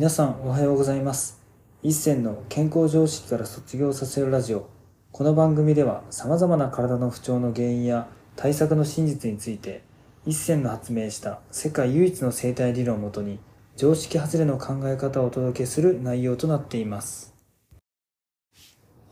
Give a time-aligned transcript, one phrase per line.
[0.00, 1.42] 皆さんおはようございます。
[1.82, 4.66] 一銭の健康常識から卒業させるラジオ。
[5.12, 9.82] この番組では様々な体の不調の原因や対策の真実について
[10.24, 13.40] 一銭の発明した世界唯一の生態理論をもとに
[13.76, 17.34] 常識外れの考え方をお届けする内容となっています。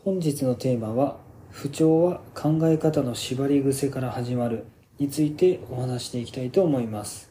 [0.03, 1.17] 本日のテーマは
[1.51, 4.65] 不調は考え方の縛り癖から始まる
[4.97, 7.28] についてお話していきたいと思います。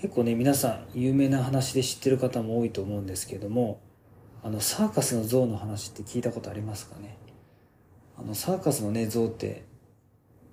[0.00, 3.82] 結構ね皆さん有名な話で知ってる方も多いと思うんですけども
[4.42, 7.18] あのサーカスの像の話って聞いたことありますかね？
[8.16, 9.66] あのサーカスのね像って、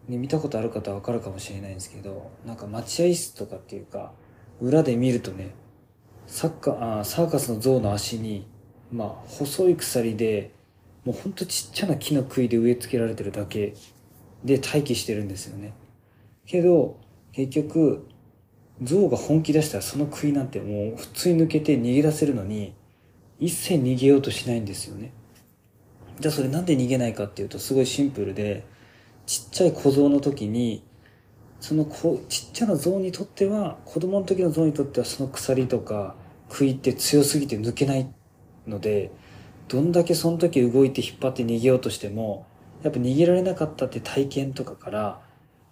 [0.10, 4.12] ね、見たことある方はわかるかもしれないんですけどなんか待合室とかっていうか
[4.60, 5.56] 裏で見るとね
[6.26, 8.50] サッカあサーカスの像の足に
[8.92, 10.52] まあ細い鎖で
[11.06, 13.76] もうほんとちっちゃな木の杭で植え付けられてるだけ
[14.44, 15.74] で待機してるんですよね。
[16.46, 17.00] けど
[17.32, 18.10] 結局
[18.84, 22.74] 象が本気出したらその杭なんてもう普通に抜けて逃げ出せるのに、
[23.40, 25.14] 一切逃げようとしないんですよね。
[26.20, 28.66] じゃあそれなんで逃げないかっていうとすごいシンプルで、
[29.26, 30.84] ちっちゃい小象の時に、
[31.60, 36.16] そのこちっちゃな象にとっては、子供の時の象にとってはその鎖とか
[36.50, 38.08] 杭って強すぎて抜けない
[38.68, 39.12] ので、
[39.68, 42.48] どんだけその時動いて引っ張って逃げようとしても、
[42.84, 45.22] やっぱ逃げられなかったって体験とかから、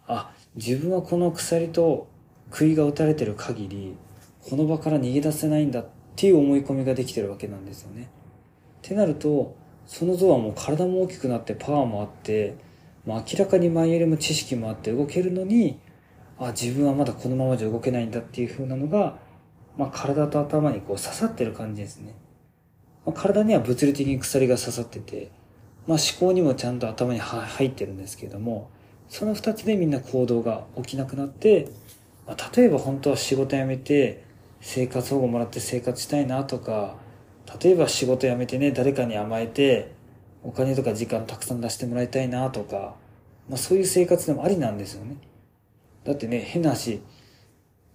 [0.07, 2.07] あ、自分はこの鎖と
[2.51, 3.95] 杭が打たれてる限り、
[4.49, 8.03] この場から逃げ出せないんだっていう思い込みができてるわけなんですよね。
[8.03, 8.07] っ
[8.81, 9.55] てなると、
[9.87, 12.55] その像はもう体も大きくなってパワーもあって、
[13.05, 15.79] まあ、明らかに前よりも知識もあって動けるのに、
[16.39, 19.17] あ、自分はまだこのままじゃ動けないんだっていう風なのが、
[19.77, 22.15] まあ、体と頭にこう刺さってる感じですね。
[23.05, 25.31] まあ、体には物理的に鎖が刺さってて、
[25.87, 28.69] まあ、思考にもちゃんと頭に入ってるんですけれども、
[29.07, 31.69] その二つでみんな行動が起きなくなって、
[32.27, 34.23] 例えば本当は仕事辞めて
[34.59, 36.97] 生活保護もらって生活したいなとか
[37.61, 39.93] 例えば仕事辞めてね誰かに甘えて
[40.43, 42.95] お金とか時間たくさん出してもらいたいなとか、
[43.47, 45.17] まあ、そういう生活でもありなんですよね。
[46.03, 47.01] だってね変な話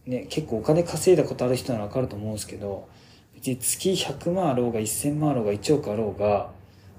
[0.07, 2.89] ね結構お金稼いだことある人ならわかると思うんですけど
[3.35, 6.51] 別に月100万あろうが1000万あろうが1億あろうが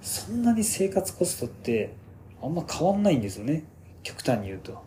[0.01, 1.93] そんなに生活コストって
[2.41, 3.63] あんま変わんないんですよね。
[4.03, 4.83] 極端に言うと。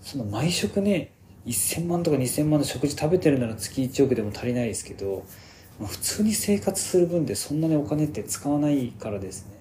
[0.00, 1.12] その毎食ね
[1.46, 5.24] 1000万とか2000万の食事食べてるなら月1億でも足りないですけど、
[5.80, 9.52] 普通に生活する分でそんなにお金って使わないからですね。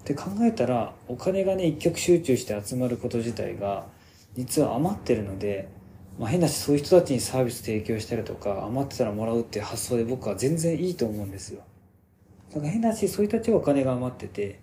[0.00, 3.86] って考えたらお金がね一極集中して集まること自体が
[4.36, 5.68] 実は余ってるので、
[6.18, 11.62] まあ、変なしそういう人たちにサービス提供したりとか余ってたらもらうっていう発想で僕は全然いいと思うんですよ。
[12.50, 14.60] だから変なしそういう人たちはお金が余ってて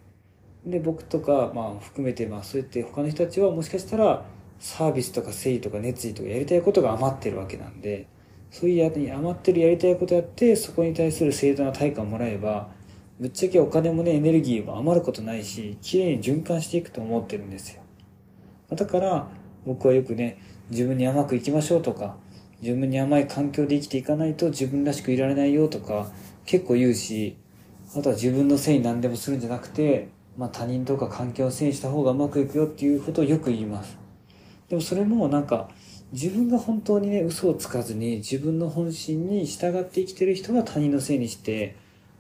[0.65, 4.23] で僕とかまあ含めてまあそうやって他の人たちはもしかしたら
[4.63, 8.07] サービスとか誠意とか熱意とかやりたいことが余ってるわけなんで、
[8.49, 12.69] そういうや余ってるやりたいことやって、そこに対する正当な対価をもらえば、
[13.19, 17.81] ぶっちゃけお金もね、エネルギーも余ることないし、綺麗に循環していくと思ってるんですよ。
[18.73, 19.27] だから、
[19.65, 20.37] 僕はよくね、
[20.69, 22.15] 自分に甘くいきましょうとか、
[22.61, 26.09] 自分に甘い環境で生きていかないと自分らしくいられないよとか、
[26.45, 27.35] 結構言うし、
[27.97, 30.07] あとは自分のせいに何でもするんじゃなくて、
[30.37, 34.02] まあ他人とか環境をせいにした方がうまくいくよっていうことをよく言います。
[34.73, 35.69] でもそれもなんか
[36.11, 41.75] 自分が本当にね嘘をつかずに自分の本心に従って生きてる人は他人のせいにして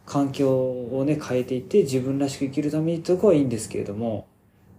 [0.05, 4.27] 環境をね変えていって自分らしく生きるためにとこはいいんですけれども、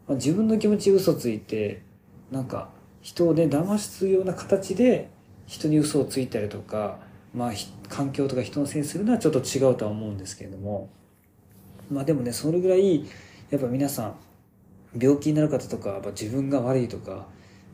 [0.07, 1.83] まあ、自分の気持ち嘘ついて
[2.31, 2.69] なんか
[3.03, 5.11] 人をね騙すような形で
[5.47, 7.01] 人に嘘をついたりとか
[7.35, 7.53] まあ
[7.89, 10.91] 環境とか人のせいにするのはちょっと違うとは思うんですけれども
[11.91, 13.05] まあでもねそれぐらい
[13.51, 14.15] やっぱ皆さん
[14.97, 17.27] 病気になる方とか自分が悪いとか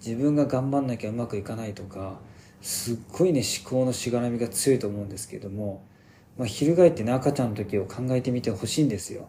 [0.04, 2.18] 自分が頑張んなきゃうまくいかないとか
[2.62, 5.84] すっごいね思考のしがらみが強いと思うんですけども、
[6.38, 9.28] まあ、翻ってね赤ちゃんの時を考えてみてほしいんですよ。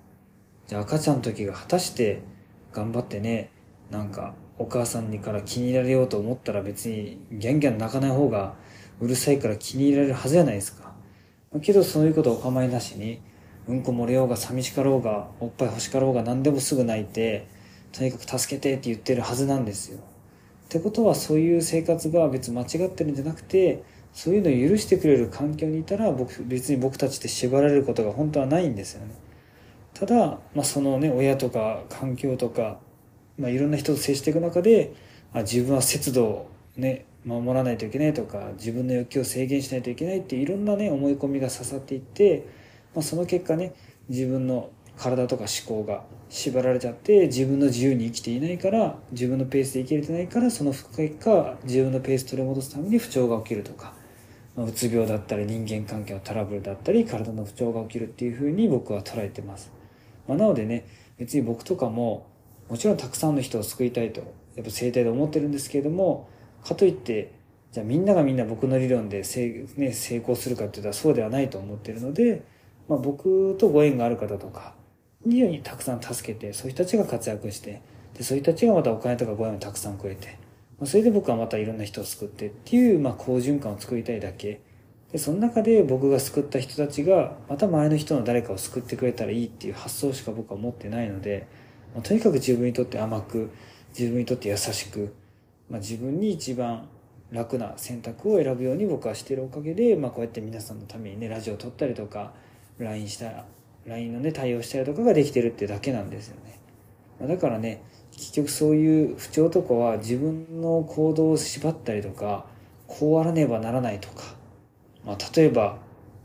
[0.68, 2.22] じゃあ赤ちゃんの時が果たして
[2.72, 3.50] 頑張ってね
[3.90, 8.56] なんかお母さんにから気に入られようと思ったら別にギャンギャン泣かない方が
[9.00, 10.94] うるさいから気に入られるはずじゃないですか。
[11.62, 13.22] けどそういうことお構いなしに
[13.68, 17.48] うんこ漏れようが寂しかろうがおっぱい欲しかろうが何でもすぐ泣いて
[17.92, 20.00] とにかく助けてって言ってるはずなんですよ。
[20.71, 23.83] ってことはそういう生活が別に間違ってるんじゃなくて
[24.13, 29.13] そういうのを許してくれる環境にいたら僕別に僕たちって縛られることが本当はないんですよね。
[29.94, 32.79] ただ、まあ、そのね親とか環境とか、
[33.38, 34.94] まあ、いろんな人と接していく中で
[35.33, 42.47] あ自分は節度をね守らないといけないとか自分の欲求を制限しないといけないっていろんなね思い込みが刺さっていって、
[42.95, 43.73] まあ、その結果ね
[44.07, 44.69] 自分の
[45.01, 53.94] 体とか思考が縛られちゃって自分の自由に生きていないから自分のペースで生きれてないからその結果自分のペース取り戻すために不調が起きるとか、
[54.56, 59.71] まあ、うつ病だったり人間関係のトラブルだったり体の不調が起きるっていうふうに僕は捉えてます。
[60.27, 60.86] まあ、なのでね、
[61.18, 62.27] 別に僕とかも
[62.69, 64.21] もちろんたくさんの人を救いたいと
[64.56, 66.30] やっぱ生態で思ってるんですけれども、
[66.63, 67.33] かといって
[67.71, 72.44] じゃあみんながみんな僕の理論で成,、ね、成功するかって言ったらそうではないと思ってるので、
[72.88, 74.75] まあ、僕とご縁がある方とか
[75.25, 77.81] にたくさん助けてそういう人たちが活躍して
[78.18, 80.38] でそういう人たちがまたお金とかご縁をたくさんくれて、
[80.79, 84.62] まあ、それで僕はまたいろんな人を救ってっていう、まあ、好循環を作りたいだけ。
[85.12, 91.47] でその中で僕が救った人たちがまた周りの人の誰かを救ってくれたらいいっていう発想しか僕は持ってないので、
[91.94, 93.51] まあ、とにかく自分にとって甘く
[93.97, 95.13] 自分にとって優しく、
[95.69, 96.88] まあ、自分に一番
[97.29, 102.31] 楽な選択を選ぶように僕はしてるおかげで、まあ、こうやって皆さんのためにねラジオを撮ったりとか
[102.77, 103.45] LINE したら
[103.86, 112.45] LINE のね対応したりとかができてるってだけなんですよね、だからね結局そういう不調とかは自分の行動を縛ったりとか
[112.88, 114.24] こうあらねばならないとか、
[115.06, 115.78] まあ、例えば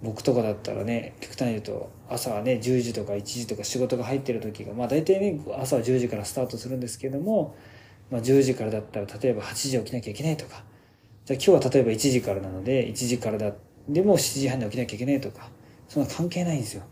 [0.03, 7.56] 僕とかだったらね極端に言うと朝はね10時とか1時とか仕事が入ってる時がまあ大体ね朝は10時からスタートするんですけども、
[8.11, 10.64] まあ、10時からだったら例えば8時起きなきゃいけないとか。
[11.26, 13.53] じゃあ今日は例えば1時からなので、1時からだ、
[13.88, 15.50] でも7時半に起きなきゃいけないとか、
[15.88, 16.85] そんな関係ないんですよ。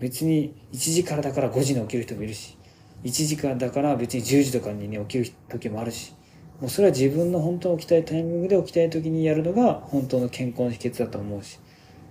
[0.00, 2.56] 別に1時からだから5時に起きる人もいるし、
[3.04, 6.14] 1時からだから別に10時とかにね、起きる時もあるし、
[6.60, 11.58] もうそれは自分の本当に起きたいタイミングで起きたい時にやるのが本当の健康の秘訣だと思うし、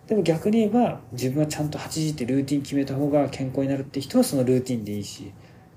[0.07, 5.31] でも逆に言えば自分はちゃんと8時ってルーティン決めた方が健康になるって人はそのルーティンでいいし、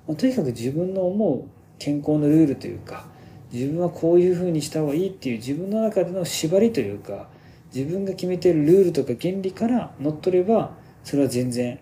[0.06, 1.44] まあ、とにかく自分の思う
[1.78, 3.06] 健康のルールというか、
[3.52, 7.28] 自分はこういうふうにした方がいいっていう自分の中での縛りというか
[7.74, 10.72] 自分が決めているルールとか原理から乗っ取れば
[11.04, 11.78] それは全然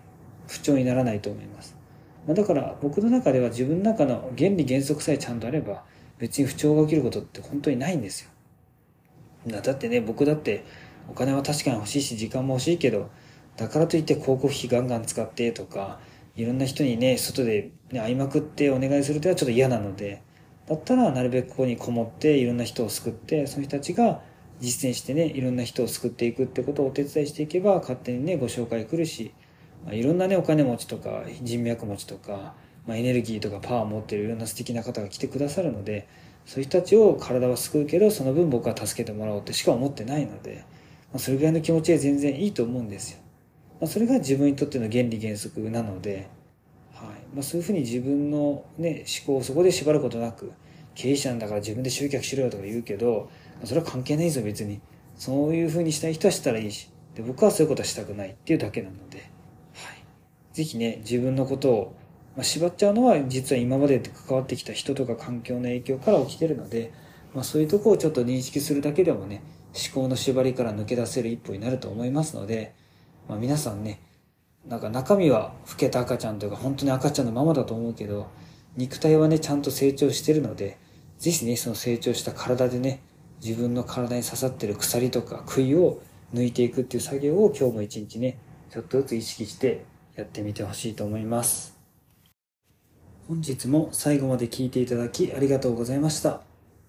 [0.51, 1.75] 不調にならないと思います。
[2.27, 5.83] まだから僕の中では自分の中の原理原則さえちゃんとあれば
[6.19, 8.29] 別に不調が起きることって本当にないんですよ。
[9.47, 10.65] だってね僕だって
[11.09, 13.09] お金は確かに欲しいし時間も欲しいけど
[13.57, 15.99] だからといって広告費ガンガン使ってとか
[16.35, 20.21] いろんな人にね外で、ね、会いまくってお願いするとはちょっと嫌なので
[20.67, 24.21] だったらなるべくここにこもっていろんな人を救ってその人たちが
[24.59, 29.33] 実践してねいろんな人を救っていくってことをお手伝いしていけば勝手にねご紹介来るし、
[29.85, 32.53] まあ、いろんなねお金持ちとか人脈持ちとか、
[32.87, 36.07] まあ、エネルギーとかパワーを持ってるいろんな素敵な方が来てくださるので
[36.45, 40.65] そういう人たちを体は救うけどその分僕は助けてもらおうってしか思ってないので、
[41.11, 43.19] まあ、それぐらいの気持ちで全然いいと思うんですよ。
[43.79, 46.29] まあ、それが自分にとっての原理原則なので
[46.93, 47.35] はい。
[47.35, 50.51] まあ、そういうふうに自分の、ね、思考をそこで縛ることなく
[50.93, 53.29] 経営者なんだから自分で集客しろよとか言うけど
[53.63, 54.81] それは関係ないぞ別に。
[55.15, 59.29] そういうふうにしたい人はしたらいいしで僕はそういうことはしたくないっていうだけなので、
[60.53, 61.95] ぜひね自分のことを、
[62.35, 66.91] まあ、縛っちゃうのは実は今まで関わってきた人とか環境の影響から起きてるので、
[67.33, 69.43] まあ、そういうとこをちょっと認識するだけでもね
[69.73, 72.73] 思考の縛りから抜け出せる一歩になると思いますので、
[73.29, 74.01] まあ、皆さんね
[74.67, 78.27] なんか中身は老けた赤ちゃんというか本当に赤ちゃんのままだと思うけど、
[78.77, 80.77] 肉体はね、ちゃんと成長してるので、
[81.17, 83.01] ぜひね、その成長した体でね、
[83.43, 86.01] 自分の体に刺さってる鎖とか杭を
[86.33, 88.37] 抜いていくっていう作業を今日も一日ね、
[88.69, 89.83] ちょっとずつ意識して
[90.15, 91.77] やってみてほしいと思います。
[93.27, 96.41] 本日も最後まで聞いていただきありがとうございました。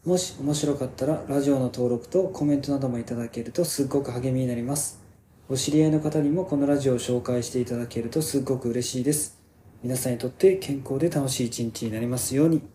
[0.04, 5.00] もし面白かったらラジオの登録とコメントなどもいただけるとすっごく励みになります。
[5.48, 9.38] お知り合いの方にもこのラジオを紹介していただけるとすっごく嬉しいです。
[9.82, 12.71] 皆さんにとって健康で楽しい一日になりますように。